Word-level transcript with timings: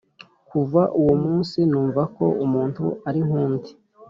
Kuva 0.49 0.81
uwo 0.99 1.13
munsi 1.23 1.57
numva 1.69 2.01
ko 2.15 2.25
umuntu 2.45 2.85
ari 3.07 3.19
nk 3.25 3.31
undi 3.45 3.71